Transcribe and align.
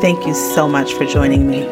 Thank 0.00 0.26
you 0.26 0.34
so 0.34 0.68
much 0.68 0.94
for 0.94 1.06
joining 1.06 1.48
me. 1.48 1.62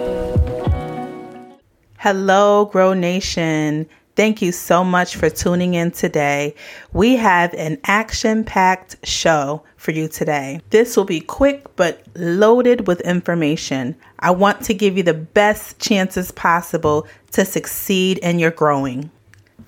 Hello, 1.99 2.65
Grow 2.67 2.95
Nation. 2.95 3.87
Thank 4.15 4.43
you 4.43 4.53
so 4.53 4.85
much 4.85 5.17
for 5.17 5.31
tuning 5.31 5.75
in 5.75 5.91
today. 5.91 6.55
We 6.93 7.17
have 7.17 7.55
an 7.55 7.79
action 7.85 8.45
packed 8.45 8.97
show 9.07 9.63
for 9.77 9.93
you 9.93 10.09
today. 10.09 10.61
This 10.71 10.97
will 10.97 11.05
be 11.05 11.21
quick 11.21 11.77
but 11.77 12.05
loaded 12.15 12.87
with 12.87 13.01
information. 13.03 13.97
I 14.19 14.31
want 14.33 14.63
to 14.65 14.75
give 14.75 14.97
you 14.97 15.03
the 15.03 15.15
best 15.15 15.79
chances 15.79 16.31
possible 16.31 17.07
to 17.33 17.45
succeed 17.45 18.19
in 18.19 18.39
your 18.39 18.51
growing. 18.51 19.11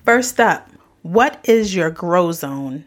First 0.03 0.39
up, 0.39 0.69
what 1.01 1.39
is 1.43 1.75
your 1.75 1.89
grow 1.89 2.31
zone? 2.31 2.85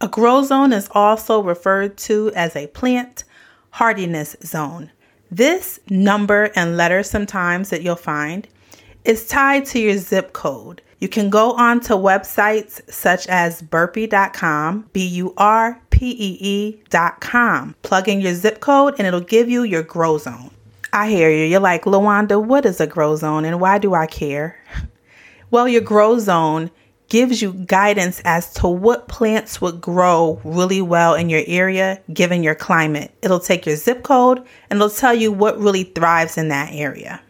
A 0.00 0.08
grow 0.08 0.42
zone 0.42 0.72
is 0.72 0.88
also 0.92 1.42
referred 1.42 1.96
to 1.98 2.30
as 2.34 2.54
a 2.54 2.68
plant 2.68 3.24
hardiness 3.70 4.36
zone. 4.42 4.90
This 5.30 5.78
number 5.90 6.50
and 6.56 6.76
letter 6.76 7.02
sometimes 7.02 7.70
that 7.70 7.82
you'll 7.82 7.96
find 7.96 8.48
is 9.04 9.26
tied 9.26 9.66
to 9.66 9.78
your 9.78 9.98
zip 9.98 10.32
code. 10.32 10.82
You 11.00 11.08
can 11.08 11.30
go 11.30 11.52
on 11.52 11.80
to 11.80 11.92
websites 11.92 12.80
such 12.90 13.26
as 13.28 13.62
burpee.com, 13.62 14.88
B 14.92 15.06
U 15.06 15.34
R 15.36 15.80
P 15.90 16.10
E 16.10 16.38
E.com. 16.40 17.74
Plug 17.82 18.08
in 18.08 18.20
your 18.20 18.34
zip 18.34 18.60
code 18.60 18.94
and 18.98 19.06
it'll 19.06 19.20
give 19.20 19.48
you 19.48 19.62
your 19.62 19.82
grow 19.82 20.18
zone. 20.18 20.50
I 20.92 21.10
hear 21.10 21.30
you. 21.30 21.44
You're 21.44 21.60
like, 21.60 21.84
Lawanda, 21.84 22.42
what 22.42 22.64
is 22.64 22.80
a 22.80 22.86
grow 22.86 23.14
zone 23.16 23.44
and 23.44 23.60
why 23.60 23.78
do 23.78 23.94
I 23.94 24.06
care? 24.06 24.58
Well, 25.50 25.66
your 25.66 25.80
grow 25.80 26.18
zone 26.18 26.70
gives 27.08 27.40
you 27.40 27.52
guidance 27.52 28.20
as 28.24 28.52
to 28.54 28.68
what 28.68 29.08
plants 29.08 29.60
would 29.60 29.80
grow 29.80 30.40
really 30.44 30.82
well 30.82 31.14
in 31.14 31.30
your 31.30 31.42
area 31.46 32.00
given 32.12 32.42
your 32.42 32.54
climate. 32.54 33.12
It'll 33.22 33.40
take 33.40 33.66
your 33.66 33.76
zip 33.76 34.02
code 34.02 34.38
and 34.70 34.76
it'll 34.76 34.90
tell 34.90 35.14
you 35.14 35.32
what 35.32 35.58
really 35.58 35.84
thrives 35.84 36.36
in 36.36 36.48
that 36.48 36.70
area. 36.72 37.20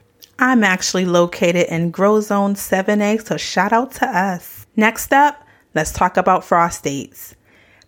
I'm 0.41 0.63
actually 0.63 1.05
located 1.05 1.67
in 1.69 1.91
Grow 1.91 2.21
Zone 2.21 2.55
7A, 2.55 3.27
so 3.27 3.37
shout 3.37 3.73
out 3.73 3.93
to 3.93 4.07
us. 4.07 4.67
Next 4.77 5.13
up, 5.13 5.45
let's 5.75 5.93
talk 5.93 6.17
about 6.17 6.45
frost 6.45 6.85
dates. 6.85 7.35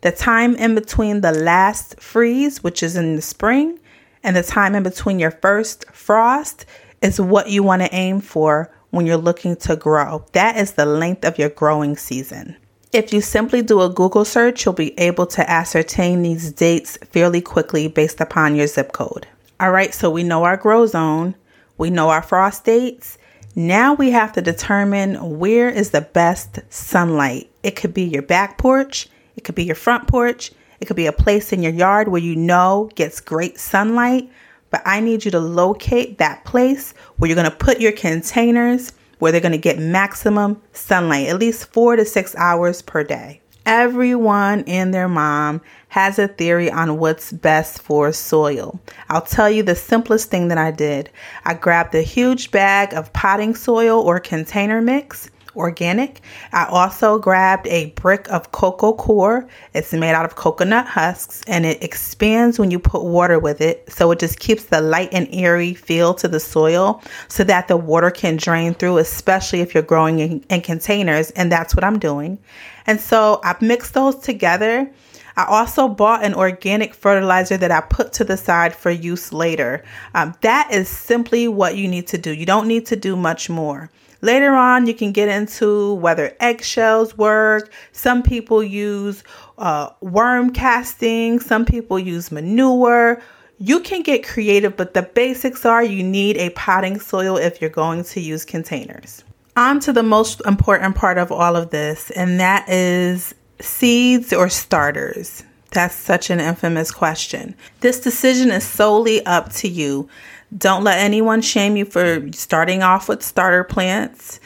The 0.00 0.11
time 0.11 0.56
in 0.56 0.74
between 0.74 1.20
the 1.20 1.33
last 1.33 2.00
freeze, 2.00 2.62
which 2.62 2.83
is 2.83 2.96
in 2.96 3.16
the 3.16 3.22
spring, 3.22 3.78
and 4.22 4.34
the 4.34 4.42
time 4.42 4.74
in 4.74 4.83
between 4.83 5.18
your 5.18 5.30
first 5.30 5.84
frost 5.92 6.66
is 7.02 7.20
what 7.20 7.50
you 7.50 7.62
want 7.62 7.83
to 7.83 7.94
aim 7.94 8.20
for 8.20 8.70
when 8.91 9.06
you're 9.06 9.16
looking 9.16 9.56
to 9.56 9.77
grow. 9.77 10.24
That 10.33 10.56
is 10.56 10.72
the 10.72 10.86
length 10.86 11.24
of 11.24 11.38
your 11.38 11.48
growing 11.48 11.96
season. 11.96 12.56
If 12.92 13.12
you 13.12 13.20
simply 13.20 13.62
do 13.62 13.80
a 13.83 13.88
Google 13.88 14.24
search, 14.24 14.64
you'll 14.64 14.74
be 14.74 14.98
able 14.98 15.27
to 15.27 15.48
ascertain 15.48 16.22
these 16.22 16.50
dates 16.50 16.96
fairly 17.11 17.41
quickly 17.41 17.86
based 17.86 18.20
upon 18.20 18.56
your 18.56 18.66
zip 18.66 18.92
code. 18.92 19.28
All 19.61 19.70
right, 19.70 19.94
so 19.94 20.11
we 20.11 20.24
know 20.24 20.42
our 20.44 20.56
grow 20.56 20.86
zone, 20.86 21.36
we 21.78 21.91
know 21.91 22.08
our 22.11 22.22
frost 22.22 22.64
dates. 22.64 23.16
Now 23.55 23.94
we 23.94 24.11
have 24.11 24.33
to 24.33 24.42
determine 24.42 25.38
where 25.38 25.68
is 25.68 25.91
the 25.91 26.00
best 26.00 26.61
sunlight. 26.68 27.50
It 27.62 27.77
could 27.77 27.94
be 27.94 28.05
your 28.05 28.22
back 28.22 28.58
porch, 28.58 29.08
it 29.36 29.45
could 29.45 29.55
be 29.55 29.64
your 29.64 29.77
front 29.77 30.08
porch, 30.08 30.50
it 30.80 30.86
could 30.86 30.96
be 30.96 31.06
a 31.06 31.12
place 31.12 31.52
in 31.52 31.62
your 31.62 31.73
yard 31.73 32.08
where 32.08 32.20
you 32.20 32.34
know 32.34 32.90
gets 32.95 33.20
great 33.20 33.58
sunlight, 33.58 34.30
but 34.70 34.83
I 34.85 35.01
need 35.01 35.25
you 35.25 35.31
to 35.33 35.41
locate 35.41 36.19
that 36.19 36.45
place 36.45 36.95
where 37.17 37.29
you're 37.29 37.36
going 37.36 37.51
to 37.51 37.57
put 37.57 37.81
your 37.81 37.92
containers 37.92 38.92
where 39.20 39.33
they're 39.33 39.41
going 39.41 39.53
to 39.53 39.58
get 39.58 39.79
maximum 39.79 40.61
sunlight, 40.73 41.29
at 41.29 41.39
least 41.39 41.73
four 41.73 41.95
to 41.95 42.05
six 42.05 42.35
hours 42.36 42.83
per 42.83 43.05
day. 43.05 43.41
Everyone 43.67 44.64
and 44.67 44.92
their 44.92 45.09
mom 45.09 45.61
has 45.89 46.19
a 46.19 46.27
theory 46.27 46.70
on 46.70 46.98
what's 46.98 47.30
best 47.30 47.83
for 47.83 48.11
soil. 48.13 48.80
I'll 49.11 49.20
tell 49.20 49.51
you 49.51 49.63
the 49.63 49.75
simplest 49.75 50.30
thing 50.30 50.48
that 50.48 50.59
I 50.59 50.70
did. 50.70 51.11
I 51.45 51.55
grabbed 51.55 51.95
a 51.95 52.01
huge 52.01 52.51
bag 52.51 52.95
of 52.95 53.13
potting 53.13 53.55
soil 53.55 54.01
or 54.01 54.19
container 54.19 54.80
mix 54.80 55.30
organic. 55.56 56.20
I 56.52 56.66
also 56.66 57.18
grabbed 57.18 57.66
a 57.66 57.90
brick 57.90 58.28
of 58.30 58.52
coco 58.52 58.92
coir. 58.92 59.48
It's 59.74 59.92
made 59.92 60.14
out 60.14 60.24
of 60.24 60.36
coconut 60.36 60.86
husks 60.86 61.42
and 61.46 61.66
it 61.66 61.83
expands 61.83 62.58
when 62.58 62.70
you 62.70 62.78
put 62.78 63.05
water 63.05 63.38
with 63.38 63.61
it. 63.61 63.90
So 63.90 64.11
it 64.11 64.18
just 64.18 64.40
keeps 64.40 64.64
the 64.64 64.80
light 64.80 65.11
and 65.12 65.28
airy 65.33 65.74
feel 65.74 66.14
to 66.14 66.28
the 66.28 66.40
soil 66.40 67.02
so 67.28 67.44
that 67.44 67.68
the 67.68 67.77
water 67.77 68.11
can 68.11 68.36
drain 68.36 68.74
through, 68.74 68.98
especially 68.98 69.61
if 69.61 69.74
you're 69.74 69.83
growing 69.83 70.20
in, 70.20 70.44
in 70.50 70.61
containers. 70.61 71.30
And 71.33 71.50
that's 71.50 71.74
what 71.74 71.84
I'm 71.84 71.98
doing. 71.98 72.38
And 72.86 73.00
so 73.00 73.40
I've 73.44 73.62
mixed 73.62 73.94
those 73.94 74.17
together. 74.17 74.90
I 75.36 75.44
also 75.44 75.88
bought 75.88 76.24
an 76.24 76.34
organic 76.34 76.92
fertilizer 76.92 77.56
that 77.56 77.70
I 77.70 77.80
put 77.80 78.12
to 78.14 78.24
the 78.24 78.36
side 78.36 78.74
for 78.74 78.90
use 78.90 79.32
later. 79.32 79.84
Um, 80.14 80.34
that 80.42 80.68
is 80.72 80.88
simply 80.88 81.48
what 81.48 81.77
you 81.77 81.88
need 81.88 82.08
to 82.08 82.18
do. 82.18 82.32
You 82.32 82.46
don't 82.46 82.68
need 82.68 82.86
to 82.86 82.96
do 82.96 83.17
much 83.17 83.48
more. 83.48 83.90
Later 84.23 84.55
on, 84.55 84.86
you 84.86 84.95
can 84.95 85.13
get 85.13 85.29
into 85.29 85.95
whether 85.95 86.36
eggshells 86.41 87.17
work. 87.17 87.73
Some 87.92 88.23
people 88.23 88.63
use 88.63 89.25
uh, 89.58 89.91
worm 90.01 90.53
casting, 90.53 91.41
some 91.41 91.64
people 91.64 91.98
use 91.98 92.30
manure. 92.30 93.23
You 93.59 93.80
can 93.80 94.03
get 94.03 94.27
creative, 94.27 94.77
but 94.77 94.95
the 94.95 95.03
basics 95.03 95.67
are 95.67 95.85
you 95.85 96.03
need 96.03 96.36
a 96.39 96.51
potting 96.51 96.98
soil 96.98 97.36
if 97.36 97.61
you're 97.61 97.70
going 97.70 98.05
to 98.05 98.20
use 98.20 98.45
containers. 98.45 99.23
On 99.57 99.80
to 99.80 99.92
the 99.92 100.03
most 100.03 100.41
important 100.47 100.97
part 100.97 101.19
of 101.19 101.30
all 101.30 101.57
of 101.57 101.70
this, 101.70 102.11
and 102.13 102.41
that 102.41 102.69
is 102.69 103.35
seeds 103.61 104.33
or 104.33 104.48
starters. 104.48 105.45
That's 105.73 105.95
such 105.95 106.31
an 106.31 106.41
infamous 106.41 106.91
question. 106.91 107.55
This 107.81 108.01
decision 108.01 108.51
is 108.51 108.64
solely 108.64 109.25
up 109.25 109.53
to 109.55 109.69
you. 109.69 110.08
Don't 110.57 110.83
let 110.83 110.98
anyone 110.98 111.42
shame 111.42 111.77
you 111.77 111.85
for 111.85 112.31
starting 112.33 112.83
off 112.83 113.08
with 113.08 113.23
starter 113.23 113.63
plants. 113.63 114.41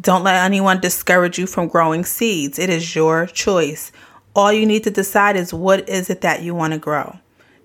Don't 0.00 0.22
let 0.22 0.44
anyone 0.44 0.80
discourage 0.80 1.38
you 1.38 1.48
from 1.48 1.66
growing 1.66 2.04
seeds. 2.04 2.60
It 2.60 2.70
is 2.70 2.94
your 2.94 3.26
choice. 3.26 3.90
All 4.36 4.52
you 4.52 4.66
need 4.66 4.84
to 4.84 4.90
decide 4.90 5.34
is 5.34 5.52
what 5.52 5.88
is 5.88 6.10
it 6.10 6.20
that 6.20 6.42
you 6.42 6.54
want 6.54 6.74
to 6.74 6.78
grow. 6.78 7.18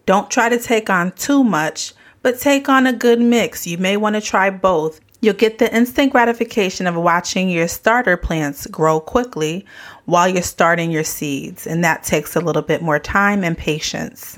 Don't 0.08 0.32
try 0.32 0.50
to 0.50 0.60
take 0.60 0.90
on 0.90 1.12
too 1.12 1.44
much, 1.44 1.94
but 2.24 2.40
take 2.40 2.68
on 2.68 2.88
a 2.88 2.94
good 2.94 3.22
mix. 3.22 3.68
You 3.68 3.78
may 3.78 3.96
want 3.96 4.16
to 4.16 4.22
try 4.22 4.50
both. 4.50 5.00
You'll 5.24 5.36
get 5.36 5.58
the 5.58 5.74
instant 5.74 6.12
gratification 6.12 6.86
of 6.86 6.96
watching 6.96 7.50
your 7.50 7.70
starter 7.70 8.18
plants 8.18 8.68
grow 8.68 9.00
quickly 9.00 9.66
while 10.04 10.28
you're 10.28 10.44
starting 10.44 10.92
your 10.92 11.06
seeds, 11.06 11.66
and 11.66 11.82
that 11.82 12.04
takes 12.04 12.36
a 12.36 12.42
little 12.42 12.62
bit 12.62 12.82
more 12.82 13.00
time 13.00 13.42
and 13.42 13.58
patience. 13.58 14.38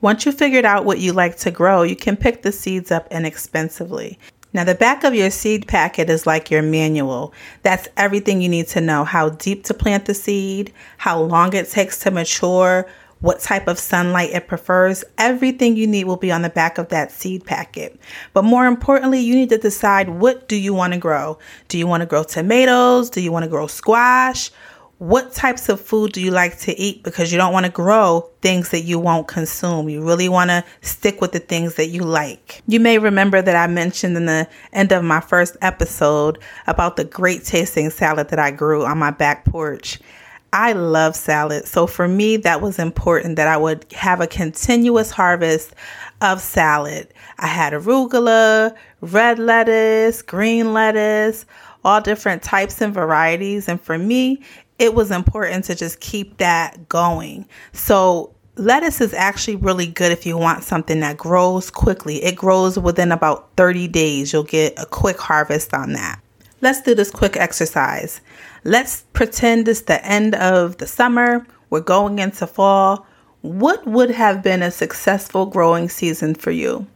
Once 0.00 0.24
you 0.24 0.32
figured 0.32 0.64
out 0.64 0.86
what 0.86 0.98
you 1.00 1.12
like 1.12 1.36
to 1.36 1.50
grow, 1.50 1.82
you 1.82 1.94
can 1.94 2.16
pick 2.16 2.40
the 2.40 2.52
seeds 2.52 2.90
up 2.90 3.06
inexpensively. 3.10 4.18
Now, 4.54 4.64
the 4.64 4.74
back 4.74 5.04
of 5.04 5.14
your 5.14 5.30
seed 5.30 5.68
packet 5.68 6.08
is 6.08 6.26
like 6.26 6.50
your 6.50 6.62
manual. 6.62 7.34
That's 7.62 7.86
everything 7.98 8.40
you 8.40 8.48
need 8.48 8.68
to 8.68 8.80
know 8.80 9.04
how 9.04 9.28
deep 9.28 9.62
to 9.64 9.74
plant 9.74 10.06
the 10.06 10.14
seed, 10.14 10.72
how 10.96 11.20
long 11.20 11.52
it 11.52 11.68
takes 11.68 11.98
to 12.00 12.10
mature, 12.10 12.88
what 13.22 13.40
type 13.40 13.66
of 13.66 13.78
sunlight 13.78 14.30
it 14.30 14.46
prefers. 14.46 15.02
Everything 15.16 15.76
you 15.76 15.86
need 15.86 16.04
will 16.04 16.16
be 16.16 16.30
on 16.30 16.42
the 16.42 16.50
back 16.50 16.76
of 16.76 16.88
that 16.90 17.10
seed 17.10 17.46
packet. 17.46 17.98
But 18.34 18.44
more 18.44 18.66
importantly, 18.66 19.20
you 19.20 19.34
need 19.34 19.48
to 19.48 19.58
decide 19.58 20.10
what 20.10 20.48
do 20.48 20.56
you 20.56 20.74
want 20.74 20.92
to 20.92 20.98
grow? 20.98 21.38
Do 21.68 21.78
you 21.78 21.86
want 21.86 22.02
to 22.02 22.06
grow 22.06 22.24
tomatoes? 22.24 23.08
Do 23.08 23.20
you 23.22 23.32
want 23.32 23.44
to 23.44 23.48
grow 23.48 23.66
squash? 23.66 24.50
what 25.02 25.32
types 25.32 25.68
of 25.68 25.80
food 25.80 26.12
do 26.12 26.20
you 26.20 26.30
like 26.30 26.56
to 26.56 26.78
eat 26.78 27.02
because 27.02 27.32
you 27.32 27.36
don't 27.36 27.52
want 27.52 27.66
to 27.66 27.72
grow 27.72 28.30
things 28.40 28.68
that 28.68 28.82
you 28.82 29.00
won't 29.00 29.26
consume. 29.26 29.88
You 29.88 30.06
really 30.06 30.28
want 30.28 30.50
to 30.50 30.64
stick 30.80 31.20
with 31.20 31.32
the 31.32 31.40
things 31.40 31.74
that 31.74 31.88
you 31.88 32.02
like. 32.04 32.62
You 32.68 32.78
may 32.78 32.98
remember 32.98 33.42
that 33.42 33.56
I 33.56 33.66
mentioned 33.66 34.16
in 34.16 34.26
the 34.26 34.48
end 34.72 34.92
of 34.92 35.02
my 35.02 35.18
first 35.18 35.56
episode 35.60 36.38
about 36.68 36.94
the 36.94 37.04
great 37.04 37.42
tasting 37.42 37.90
salad 37.90 38.28
that 38.28 38.38
I 38.38 38.52
grew 38.52 38.84
on 38.84 38.96
my 38.98 39.10
back 39.10 39.44
porch. 39.44 39.98
I 40.52 40.72
love 40.72 41.16
salad. 41.16 41.66
So 41.66 41.86
for 41.86 42.06
me, 42.06 42.36
that 42.38 42.60
was 42.60 42.78
important 42.78 43.36
that 43.36 43.48
I 43.48 43.56
would 43.56 43.90
have 43.92 44.20
a 44.20 44.26
continuous 44.26 45.10
harvest 45.10 45.74
of 46.20 46.40
salad. 46.40 47.12
I 47.38 47.46
had 47.46 47.72
arugula, 47.72 48.76
red 49.00 49.38
lettuce, 49.38 50.20
green 50.20 50.74
lettuce, 50.74 51.46
all 51.84 52.00
different 52.00 52.42
types 52.42 52.80
and 52.80 52.92
varieties. 52.92 53.68
And 53.68 53.80
for 53.80 53.96
me, 53.98 54.42
it 54.78 54.94
was 54.94 55.10
important 55.10 55.64
to 55.66 55.74
just 55.74 56.00
keep 56.00 56.36
that 56.36 56.88
going. 56.88 57.46
So 57.72 58.34
lettuce 58.56 59.00
is 59.00 59.14
actually 59.14 59.56
really 59.56 59.86
good 59.86 60.12
if 60.12 60.26
you 60.26 60.36
want 60.36 60.64
something 60.64 61.00
that 61.00 61.16
grows 61.16 61.70
quickly. 61.70 62.22
It 62.22 62.36
grows 62.36 62.78
within 62.78 63.10
about 63.10 63.48
30 63.56 63.88
days. 63.88 64.32
You'll 64.32 64.42
get 64.42 64.74
a 64.78 64.84
quick 64.84 65.18
harvest 65.18 65.72
on 65.72 65.94
that. 65.94 66.20
Let's 66.60 66.82
do 66.82 66.94
this 66.94 67.10
quick 67.10 67.36
exercise. 67.36 68.20
Let's 68.64 69.02
pretend 69.12 69.66
it's 69.66 69.80
the 69.82 70.04
end 70.06 70.36
of 70.36 70.76
the 70.78 70.86
summer. 70.86 71.44
We're 71.68 71.80
going 71.80 72.20
into 72.20 72.46
fall. 72.46 73.06
What 73.40 73.84
would 73.88 74.12
have 74.12 74.40
been 74.40 74.62
a 74.62 74.70
successful 74.70 75.46
growing 75.46 75.88
season 75.88 76.36
for 76.36 76.52
you? 76.52 76.86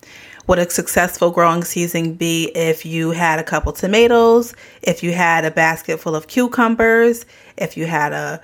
Would 0.47 0.61
a 0.61 0.71
successful 0.71 1.33
growing 1.33 1.65
season 1.65 2.15
be 2.15 2.53
if 2.55 2.87
you 2.87 3.11
had 3.11 3.41
a 3.41 3.43
couple 3.43 3.73
tomatoes, 3.73 4.55
if 4.83 5.03
you 5.03 5.13
had 5.13 5.45
a 5.45 5.51
basket 5.51 5.99
full 5.99 6.15
of 6.15 6.29
cucumbers, 6.29 7.27
if 7.57 7.77
you 7.77 7.87
had 7.87 8.13
a 8.13 8.41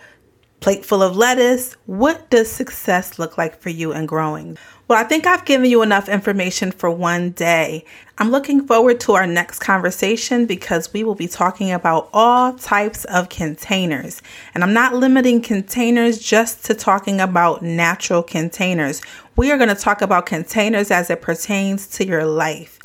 plate 0.62 0.84
full 0.84 1.02
of 1.02 1.16
lettuce? 1.16 1.74
What 1.86 2.30
does 2.30 2.50
success 2.50 3.18
look 3.18 3.36
like 3.36 3.60
for 3.60 3.68
you 3.68 3.92
in 3.92 4.06
growing? 4.06 4.56
Well, 4.88 4.98
I 5.00 5.04
think 5.04 5.26
I've 5.26 5.44
given 5.44 5.70
you 5.70 5.82
enough 5.82 6.08
information 6.08 6.70
for 6.70 6.90
one 6.90 7.30
day. 7.30 7.84
I'm 8.18 8.30
looking 8.30 8.66
forward 8.66 9.00
to 9.00 9.12
our 9.14 9.26
next 9.26 9.58
conversation 9.58 10.46
because 10.46 10.92
we 10.92 11.02
will 11.02 11.14
be 11.14 11.28
talking 11.28 11.72
about 11.72 12.10
all 12.12 12.54
types 12.54 13.04
of 13.06 13.28
containers. 13.28 14.22
And 14.54 14.62
I'm 14.62 14.72
not 14.72 14.94
limiting 14.94 15.40
containers 15.40 16.18
just 16.18 16.64
to 16.66 16.74
talking 16.74 17.20
about 17.20 17.62
natural 17.62 18.22
containers. 18.22 19.00
We 19.34 19.50
are 19.50 19.56
going 19.56 19.74
to 19.74 19.74
talk 19.74 20.02
about 20.02 20.26
containers 20.26 20.90
as 20.90 21.10
it 21.10 21.22
pertains 21.22 21.86
to 21.88 22.06
your 22.06 22.24
life. 22.24 22.78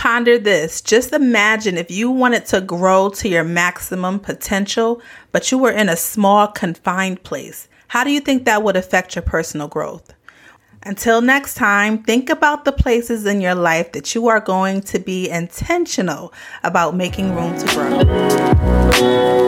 Ponder 0.00 0.38
this. 0.38 0.80
Just 0.80 1.12
imagine 1.12 1.76
if 1.76 1.90
you 1.90 2.10
wanted 2.10 2.46
to 2.46 2.62
grow 2.62 3.10
to 3.10 3.28
your 3.28 3.44
maximum 3.44 4.18
potential, 4.18 5.02
but 5.30 5.52
you 5.52 5.58
were 5.58 5.72
in 5.72 5.90
a 5.90 5.96
small, 5.96 6.46
confined 6.46 7.22
place. 7.22 7.68
How 7.88 8.02
do 8.02 8.10
you 8.10 8.20
think 8.20 8.46
that 8.46 8.62
would 8.62 8.76
affect 8.76 9.14
your 9.14 9.20
personal 9.20 9.68
growth? 9.68 10.14
Until 10.84 11.20
next 11.20 11.52
time, 11.52 12.02
think 12.02 12.30
about 12.30 12.64
the 12.64 12.72
places 12.72 13.26
in 13.26 13.42
your 13.42 13.54
life 13.54 13.92
that 13.92 14.14
you 14.14 14.26
are 14.28 14.40
going 14.40 14.80
to 14.84 14.98
be 14.98 15.28
intentional 15.28 16.32
about 16.62 16.96
making 16.96 17.34
room 17.34 17.58
to 17.58 17.66
grow. 17.74 19.39